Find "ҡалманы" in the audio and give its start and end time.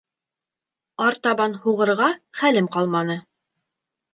2.77-3.19